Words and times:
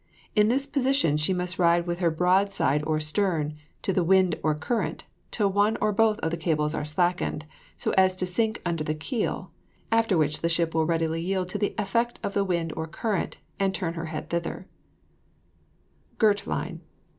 In 0.35 0.47
this 0.47 0.65
position 0.65 1.15
she 1.15 1.31
must 1.31 1.59
ride 1.59 1.85
with 1.85 1.99
her 1.99 2.09
broadside 2.09 2.83
or 2.87 2.99
stern 2.99 3.53
to 3.83 3.93
the 3.93 4.03
wind 4.03 4.33
or 4.41 4.55
current, 4.55 5.03
till 5.29 5.51
one 5.51 5.77
or 5.79 5.91
both 5.93 6.17
of 6.21 6.31
the 6.31 6.37
cables 6.41 6.73
are 6.73 6.83
slackened, 6.83 7.45
so 7.77 7.91
as 7.91 8.15
to 8.15 8.25
sink 8.25 8.63
under 8.65 8.83
the 8.83 8.95
keel; 8.95 9.51
after 9.91 10.17
which 10.17 10.41
the 10.41 10.49
ship 10.49 10.73
will 10.73 10.87
readily 10.87 11.21
yield 11.21 11.49
to 11.49 11.59
the 11.59 11.75
effort 11.77 12.17
of 12.23 12.33
the 12.33 12.43
wind 12.43 12.73
or 12.75 12.87
current, 12.87 13.37
and 13.59 13.75
turn 13.75 13.93
her 13.93 14.05
head 14.07 14.31
thither. 14.31 14.65
(See 14.65 14.65
RIDE.) 14.89 16.17
GIRT 16.37 16.47
LINE. 16.47 16.81